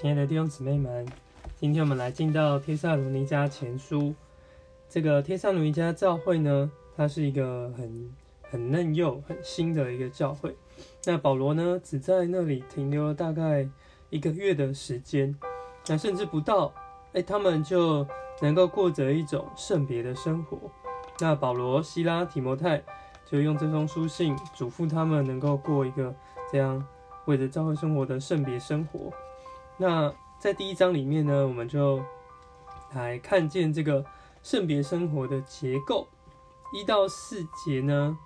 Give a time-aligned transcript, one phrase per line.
[0.00, 1.04] 亲爱的弟兄姊妹们，
[1.56, 4.14] 今天我们来进到帖萨罗尼迦前书。
[4.88, 8.14] 这个帖萨罗尼迦教会呢，它是一个很
[8.48, 10.54] 很嫩幼、很新的一个教会。
[11.04, 13.68] 那保罗呢，只在那里停留了大概
[14.08, 15.34] 一个月的时间，
[15.88, 16.72] 那甚至不到，
[17.12, 18.06] 哎，他们就
[18.40, 20.56] 能够过着一种圣别的生活。
[21.18, 22.80] 那保罗、希拉、提摩太
[23.26, 26.14] 就用这封书信嘱咐他们能够过一个
[26.52, 26.86] 这样
[27.24, 29.12] 为着教会生活的圣别生活。
[29.80, 32.02] 那在第一章里面呢，我们就
[32.92, 34.04] 来看见这个
[34.42, 36.06] 圣别生活的结构。
[36.74, 38.18] 一到四节呢，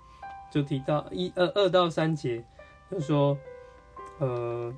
[0.51, 2.43] 就提到一二二到三节，
[2.91, 3.37] 就说，
[4.17, 4.73] 呃，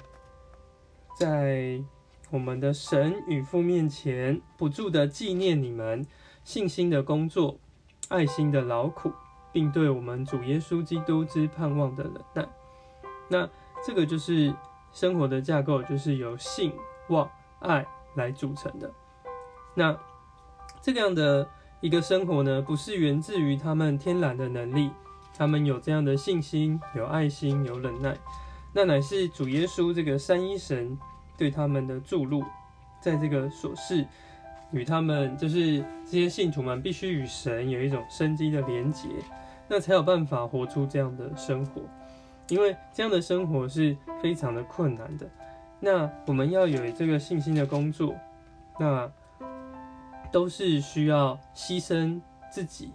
[1.17, 1.81] 在
[2.29, 6.05] 我们的神与父面前，不住的纪念你们
[6.43, 7.57] 信心的工作、
[8.09, 9.11] 爱心的劳苦，
[9.51, 12.47] 并对我们主耶稣基督之盼望的忍耐。
[13.29, 13.49] 那
[13.83, 14.53] 这个就是
[14.95, 16.73] 生活的架构，就是由性、
[17.09, 17.85] 望、爱
[18.15, 18.89] 来组成的。
[19.75, 19.95] 那
[20.81, 21.47] 这个样的
[21.81, 24.89] 一个生活呢，不是源自于他们天然的能力，
[25.37, 28.17] 他们有这样的信心、有爱心、有忍耐，
[28.71, 30.97] 那乃是主耶稣这个三一神
[31.37, 32.41] 对他们的注入，
[33.01, 34.07] 在这个所事
[34.71, 39.09] 与他们，就是这些信徒们必须与神有一种生机的连结，
[39.67, 41.81] 那才有办法活出这样的生活。
[42.47, 45.27] 因为这样的生活是非常的困难的，
[45.79, 48.15] 那我们要有这个信心的工作，
[48.79, 49.11] 那
[50.31, 52.21] 都是需要牺牲
[52.51, 52.91] 自己，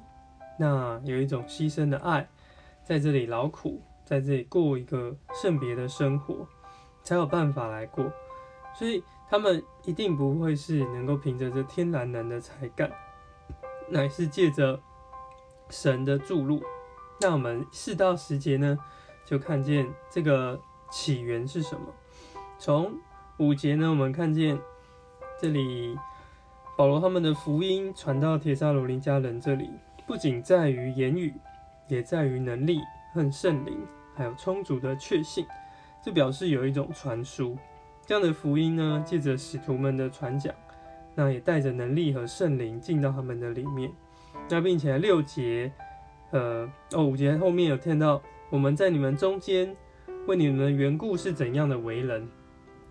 [0.59, 2.29] 那有一种牺牲的爱，
[2.85, 6.47] 在这里劳苦，在这里过一个圣别的生活，
[7.03, 8.05] 才有办法来过。
[8.73, 12.89] 所以他们一定不会是能够凭着这天然能的才干，
[13.89, 14.79] 乃是借着
[15.69, 16.63] 神的注入。
[17.21, 18.79] 那我们四到十节呢？
[19.25, 21.87] 就看见这个起源是什么？
[22.59, 22.93] 从
[23.39, 24.59] 五节呢，我们看见
[25.41, 25.97] 这里
[26.77, 29.71] 保罗他们的福音传到铁沙罗林家人这里，
[30.07, 31.33] 不仅在于言语，
[31.89, 32.81] 也在于能力
[33.15, 33.79] 和圣灵，
[34.15, 35.47] 还有充足的确信。
[36.03, 37.57] 这表示有一种传输，
[38.05, 40.53] 这样的福音呢，借着使徒们的传讲，
[41.15, 43.91] 那也带着能力和圣灵进到他们的里面。
[44.49, 45.73] 那并且六节，
[46.31, 48.21] 呃，哦，五节后面有听到。
[48.51, 49.77] 我们在你们中间
[50.27, 52.29] 为你们的缘故是怎样的为人？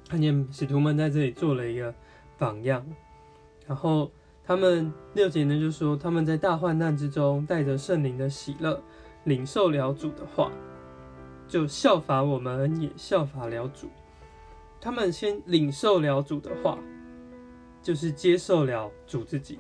[0.08, 1.94] 看见使徒们在这里做了一个
[2.38, 2.86] 榜样，
[3.68, 4.09] 然后
[4.42, 8.81] 他们六节呢就说他们在大患难之中带着圣灵的喜乐，
[9.25, 10.50] 领受了主的话，
[11.46, 13.90] 就效法我们也效法了主。
[14.80, 16.80] 他们先领受了主的话，
[17.84, 19.59] 就是接受了主自己，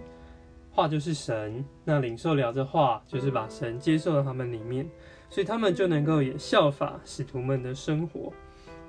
[0.71, 4.89] 话就是神，那领受了这话就是把神接受到他们里面。
[5.29, 8.33] 所以他们就能够也效法使徒们的生活，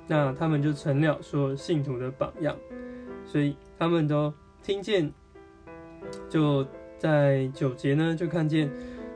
[0.06, 2.56] 那他们就成了说信徒的榜样。
[3.26, 5.12] 所以他们都听见，
[6.30, 6.66] 就
[6.98, 8.70] 在九节呢，就看见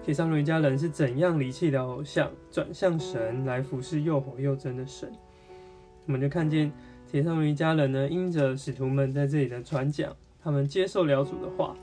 [0.05, 5.11] 铁上罗一家人是怎样离弃了偶像，转向神来服侍又火又真的神。
[6.07, 6.71] 我们就看见
[7.11, 11.75] 铁上罗一家人呢，因着使徒们在这里的传讲，他们接受了主的话，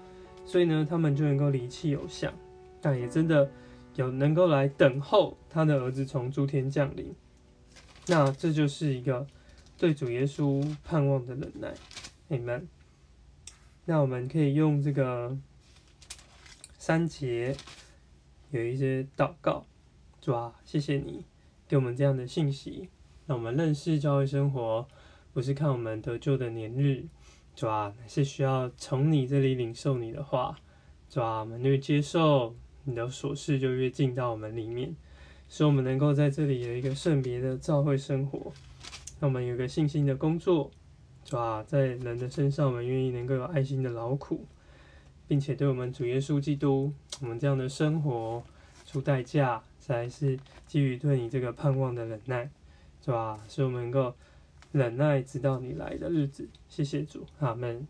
[0.46, 2.32] 所以呢，他们就能够离弃偶像，
[2.80, 3.50] 但也真的。
[3.96, 7.14] 有能够来等候他的儿子从诸天降临，
[8.08, 9.28] 那这就是一个
[9.78, 11.74] 对主耶稣盼望的忍耐。
[12.28, 12.68] 你们。
[13.86, 15.36] 那我们可以用这个
[16.78, 17.58] 三节
[18.52, 19.66] 有一些祷告，
[20.22, 21.26] 主啊，谢谢你
[21.68, 22.90] 给我们这样的信息，
[23.26, 24.88] 让我们认识教会生活
[25.34, 27.06] 不是看我们得救的年日，
[27.56, 30.60] 主啊，是需要从你这里领受你的话，
[31.10, 32.56] 主啊，我们就接受。
[32.84, 34.96] 你的琐事就越进到我们里面，
[35.48, 38.52] 使我们能够在这里有一个圣别的教会生活。
[39.20, 40.72] 让我们有个信心的工作，
[41.26, 41.64] 是吧？
[41.68, 44.46] 在人的身上，我们愿意能够有爱心的劳苦，
[45.28, 48.44] 并且对我们主耶稣基督，我们这样的生活
[48.84, 52.50] 出代价，才是基于对你这个盼望的忍耐，
[53.06, 53.40] 是吧？
[53.48, 54.16] 使我们能够
[54.72, 56.50] 忍耐直到你来的日子。
[56.68, 57.88] 谢谢主，阿门。